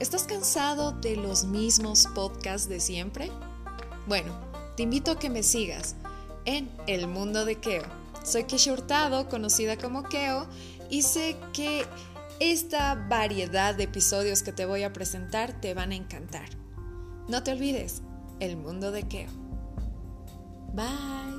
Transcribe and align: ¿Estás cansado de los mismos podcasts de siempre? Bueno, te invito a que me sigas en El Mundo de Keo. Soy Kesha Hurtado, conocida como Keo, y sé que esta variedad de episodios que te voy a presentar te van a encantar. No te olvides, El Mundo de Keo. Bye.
¿Estás 0.00 0.24
cansado 0.24 0.92
de 0.92 1.14
los 1.14 1.44
mismos 1.44 2.06
podcasts 2.14 2.70
de 2.70 2.80
siempre? 2.80 3.30
Bueno, 4.06 4.32
te 4.74 4.82
invito 4.82 5.10
a 5.10 5.18
que 5.18 5.28
me 5.28 5.42
sigas 5.42 5.94
en 6.46 6.70
El 6.86 7.06
Mundo 7.06 7.44
de 7.44 7.56
Keo. 7.56 7.82
Soy 8.24 8.44
Kesha 8.44 8.72
Hurtado, 8.72 9.28
conocida 9.28 9.76
como 9.76 10.04
Keo, 10.04 10.46
y 10.88 11.02
sé 11.02 11.36
que 11.52 11.84
esta 12.40 12.94
variedad 12.94 13.74
de 13.74 13.84
episodios 13.84 14.42
que 14.42 14.52
te 14.52 14.64
voy 14.64 14.84
a 14.84 14.92
presentar 14.94 15.60
te 15.60 15.74
van 15.74 15.92
a 15.92 15.96
encantar. 15.96 16.48
No 17.28 17.42
te 17.42 17.52
olvides, 17.52 18.00
El 18.40 18.56
Mundo 18.56 18.92
de 18.92 19.02
Keo. 19.02 19.28
Bye. 20.72 21.29